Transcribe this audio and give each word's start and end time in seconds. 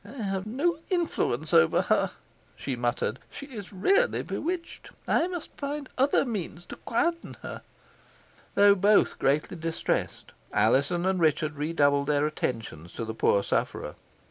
"I 0.03 0.23
have 0.23 0.47
no 0.47 0.79
influence 0.89 1.53
over 1.53 1.83
her," 1.83 2.09
she 2.55 2.75
muttered. 2.75 3.19
"She 3.29 3.45
is 3.45 3.71
really 3.71 4.23
bewitched. 4.23 4.89
I 5.07 5.27
must 5.27 5.51
find 5.55 5.89
other 5.95 6.25
means 6.25 6.65
to 6.69 6.75
quieten 6.77 7.35
her." 7.43 7.61
Though 8.55 8.73
both 8.73 9.19
greatly 9.19 9.57
distressed, 9.57 10.31
Alizon 10.51 11.05
and 11.05 11.19
Richard 11.19 11.55
redoubled 11.55 12.07
their 12.07 12.25
attentions 12.25 12.93
to 12.95 13.05
the 13.05 13.13
poor 13.13 13.43
sufferer. 13.43 13.93